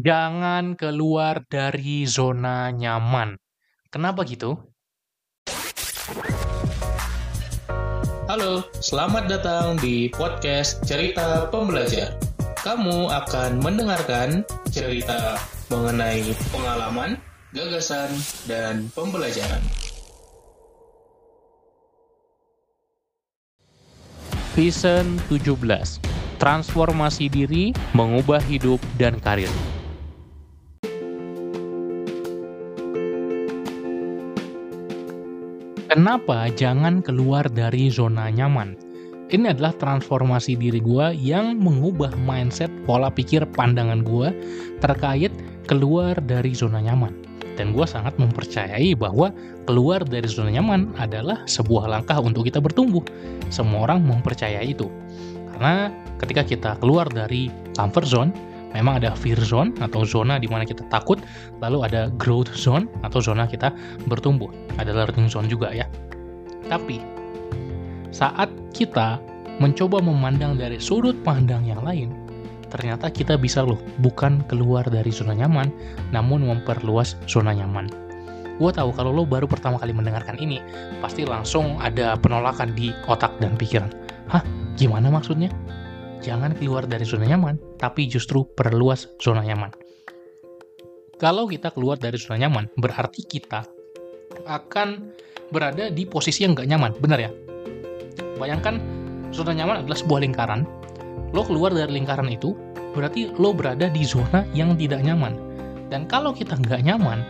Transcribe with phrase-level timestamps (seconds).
[0.00, 3.36] Jangan keluar dari zona nyaman.
[3.92, 4.56] Kenapa gitu?
[8.24, 12.16] Halo, selamat datang di podcast Cerita Pembelajar.
[12.64, 14.40] Kamu akan mendengarkan
[14.72, 15.36] cerita
[15.68, 17.20] mengenai pengalaman,
[17.52, 18.08] gagasan,
[18.48, 19.60] dan pembelajaran.
[24.56, 26.00] Vision 17.
[26.40, 29.52] Transformasi diri, mengubah hidup dan karir.
[35.90, 38.78] Kenapa jangan keluar dari zona nyaman?
[39.26, 44.30] Ini adalah transformasi diri gue yang mengubah mindset, pola pikir, pandangan gue
[44.78, 45.34] terkait
[45.66, 47.10] keluar dari zona nyaman.
[47.58, 49.34] Dan gue sangat mempercayai bahwa
[49.66, 53.02] keluar dari zona nyaman adalah sebuah langkah untuk kita bertumbuh.
[53.50, 54.86] Semua orang mempercayai itu.
[55.50, 55.90] Karena
[56.22, 58.30] ketika kita keluar dari comfort zone,
[58.74, 61.18] memang ada fear zone atau zona di mana kita takut,
[61.58, 63.74] lalu ada growth zone atau zona kita
[64.06, 64.50] bertumbuh.
[64.78, 65.86] Ada learning zone juga ya.
[66.70, 67.02] Tapi
[68.10, 69.18] saat kita
[69.58, 72.14] mencoba memandang dari sudut pandang yang lain,
[72.70, 75.68] ternyata kita bisa loh bukan keluar dari zona nyaman,
[76.14, 77.90] namun memperluas zona nyaman.
[78.60, 80.60] Gue tahu kalau lo baru pertama kali mendengarkan ini,
[81.00, 83.88] pasti langsung ada penolakan di otak dan pikiran.
[84.28, 84.44] Hah?
[84.76, 85.48] Gimana maksudnya?
[86.20, 89.72] Jangan keluar dari zona nyaman, tapi justru perluas zona nyaman.
[91.16, 93.64] Kalau kita keluar dari zona nyaman, berarti kita
[94.48, 95.12] akan
[95.52, 97.30] berada di posisi yang nggak nyaman, benar ya?
[98.40, 98.80] Bayangkan,
[99.32, 100.64] zona nyaman adalah sebuah lingkaran.
[101.36, 102.56] Lo keluar dari lingkaran itu,
[102.96, 105.36] berarti lo berada di zona yang tidak nyaman.
[105.92, 107.20] Dan kalau kita nggak nyaman,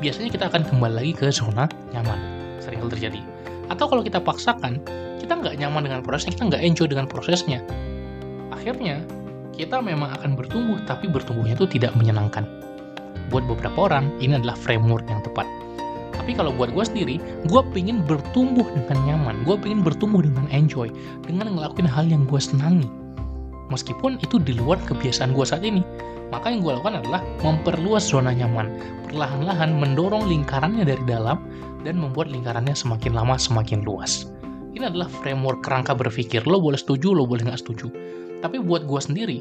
[0.00, 2.16] biasanya kita akan kembali lagi ke zona nyaman.
[2.64, 3.20] Sering hal terjadi.
[3.68, 4.80] Atau kalau kita paksakan,
[5.20, 7.60] kita nggak nyaman dengan prosesnya, kita nggak enjoy dengan prosesnya
[8.64, 9.04] akhirnya
[9.52, 12.48] kita memang akan bertumbuh, tapi bertumbuhnya itu tidak menyenangkan.
[13.28, 15.44] Buat beberapa orang, ini adalah framework yang tepat.
[16.16, 20.88] Tapi kalau buat gue sendiri, gue pengen bertumbuh dengan nyaman, gue pengen bertumbuh dengan enjoy,
[21.28, 22.88] dengan ngelakuin hal yang gue senangi.
[23.68, 25.84] Meskipun itu di luar kebiasaan gue saat ini,
[26.32, 28.72] maka yang gue lakukan adalah memperluas zona nyaman,
[29.12, 31.36] perlahan-lahan mendorong lingkarannya dari dalam,
[31.84, 34.32] dan membuat lingkarannya semakin lama semakin luas.
[34.72, 38.03] Ini adalah framework kerangka berpikir, lo boleh setuju, lo boleh nggak setuju
[38.44, 39.38] tapi buat gue sendiri,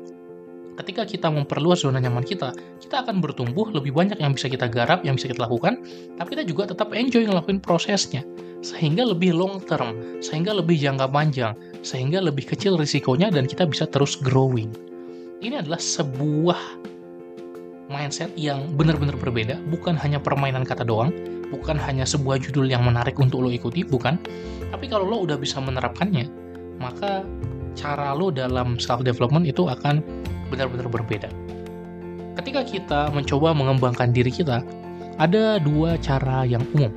[0.80, 5.04] ketika kita memperluas zona nyaman kita, kita akan bertumbuh lebih banyak yang bisa kita garap,
[5.04, 5.84] yang bisa kita lakukan,
[6.16, 8.24] tapi kita juga tetap enjoy ngelakuin prosesnya.
[8.64, 11.52] Sehingga lebih long term, sehingga lebih jangka panjang,
[11.84, 14.72] sehingga lebih kecil risikonya dan kita bisa terus growing.
[15.44, 16.80] Ini adalah sebuah
[17.92, 21.12] mindset yang benar-benar berbeda, bukan hanya permainan kata doang,
[21.52, 24.16] bukan hanya sebuah judul yang menarik untuk lo ikuti, bukan.
[24.72, 26.26] Tapi kalau lo udah bisa menerapkannya,
[26.80, 27.28] maka
[27.74, 30.02] cara lo dalam self development itu akan
[30.50, 31.30] benar-benar berbeda.
[32.38, 34.66] Ketika kita mencoba mengembangkan diri kita,
[35.22, 36.90] ada dua cara yang umum.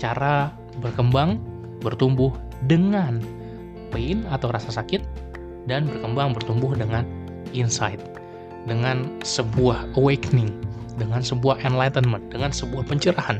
[0.00, 1.36] Cara berkembang,
[1.84, 2.32] bertumbuh
[2.64, 3.20] dengan
[3.92, 5.04] pain atau rasa sakit,
[5.68, 7.04] dan berkembang bertumbuh dengan
[7.52, 8.00] insight,
[8.64, 10.50] dengan sebuah awakening,
[10.96, 13.38] dengan sebuah enlightenment, dengan sebuah pencerahan.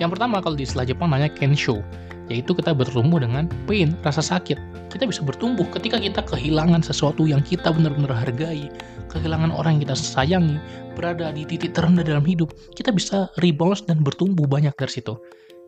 [0.00, 1.84] Yang pertama kalau di istilah Jepang namanya kensho,
[2.32, 4.56] yaitu kita bertumbuh dengan pain, rasa sakit.
[4.88, 8.72] Kita bisa bertumbuh ketika kita kehilangan sesuatu yang kita benar-benar hargai,
[9.12, 10.56] kehilangan orang yang kita sayangi,
[10.96, 15.14] berada di titik terendah dalam hidup, kita bisa rebound dan bertumbuh banyak dari situ.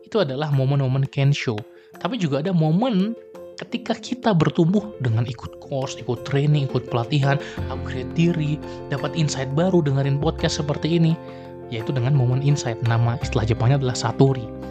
[0.01, 1.55] Itu adalah momen-momen Kensho.
[2.01, 3.13] Tapi juga ada momen
[3.61, 7.37] ketika kita bertumbuh dengan ikut course, ikut training, ikut pelatihan,
[7.69, 8.57] upgrade diri,
[8.89, 11.13] dapat insight baru dengerin podcast seperti ini,
[11.71, 12.79] yaitu dengan momen insight.
[12.83, 14.63] Nama istilah Jepangnya adalah Satori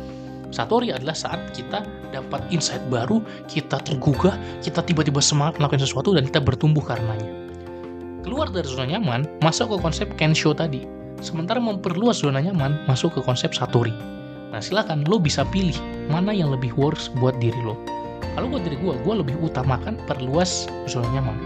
[0.52, 1.80] Satori adalah saat kita
[2.12, 7.32] dapat insight baru, kita tergugah, kita tiba-tiba semangat melakukan sesuatu dan kita bertumbuh karenanya.
[8.20, 10.84] Keluar dari zona nyaman, masuk ke konsep Kensho tadi.
[11.24, 13.96] Sementara memperluas zona nyaman, masuk ke konsep Satori.
[14.52, 15.74] Nah silakan lo bisa pilih
[16.12, 17.74] mana yang lebih works buat diri lo.
[18.36, 21.36] Kalau buat diri gue, gue lebih utamakan perluas zona nyaman.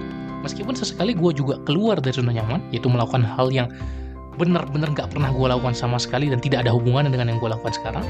[0.42, 3.70] Meskipun sesekali gue juga keluar dari zona nyaman, yaitu melakukan hal yang
[4.36, 7.72] benar-benar gak pernah gue lakukan sama sekali dan tidak ada hubungan dengan yang gue lakukan
[7.72, 8.04] sekarang,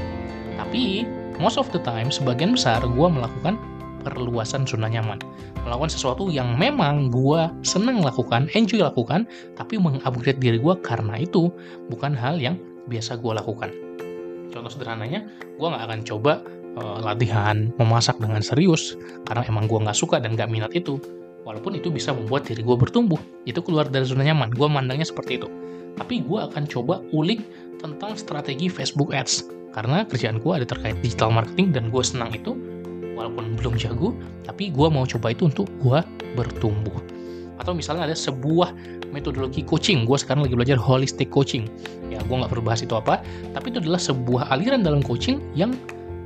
[0.59, 1.07] tapi
[1.39, 3.55] most of the time sebagian besar gue melakukan
[4.07, 5.19] perluasan zona nyaman.
[5.67, 9.27] Melakukan sesuatu yang memang gue senang lakukan enjoy lakukan
[9.59, 11.51] tapi mengupgrade diri gue karena itu
[11.91, 12.55] bukan hal yang
[12.87, 13.69] biasa gue lakukan.
[14.47, 15.27] Contoh sederhananya
[15.59, 16.39] gue nggak akan coba
[16.79, 18.95] uh, latihan memasak dengan serius
[19.27, 20.95] karena emang gue nggak suka dan nggak minat itu
[21.47, 23.15] walaupun itu bisa membuat diri gue bertumbuh.
[23.47, 24.51] Itu keluar dari zona nyaman.
[24.51, 25.47] Gue mandangnya seperti itu.
[25.95, 27.47] Tapi gue akan coba ulik
[27.79, 29.47] tentang strategi Facebook Ads.
[29.71, 32.51] Karena kerjaan gue ada terkait digital marketing dan gue senang itu.
[33.15, 34.11] Walaupun belum jago
[34.43, 36.03] tapi gue mau coba itu untuk gue
[36.35, 36.99] bertumbuh.
[37.57, 38.75] Atau misalnya ada sebuah
[39.15, 40.03] metodologi coaching.
[40.03, 41.71] Gue sekarang lagi belajar holistic coaching.
[42.11, 43.23] Ya gue nggak perlu bahas itu apa.
[43.55, 45.73] Tapi itu adalah sebuah aliran dalam coaching yang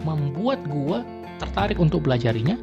[0.01, 0.99] membuat gue
[1.37, 2.57] tertarik untuk belajarinya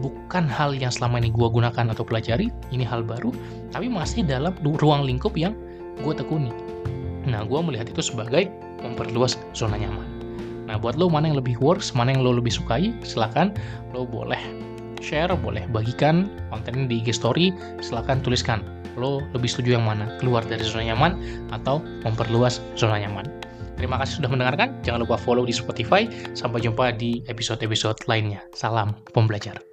[0.00, 3.34] bukan hal yang selama ini gue gunakan atau pelajari ini hal baru
[3.74, 5.52] tapi masih dalam ruang lingkup yang
[6.00, 6.54] gue tekuni
[7.28, 8.48] nah gue melihat itu sebagai
[8.80, 10.08] memperluas zona nyaman
[10.64, 13.52] nah buat lo mana yang lebih works mana yang lo lebih sukai silahkan
[13.92, 14.40] lo boleh
[15.02, 17.52] share boleh bagikan konten di IG story
[17.84, 18.64] silahkan tuliskan
[18.96, 21.18] lo lebih setuju yang mana keluar dari zona nyaman
[21.52, 23.28] atau memperluas zona nyaman
[23.82, 24.78] Terima kasih sudah mendengarkan.
[24.86, 26.06] Jangan lupa follow di Spotify.
[26.38, 28.38] Sampai jumpa di episode-episode lainnya.
[28.54, 29.71] Salam pembelajar.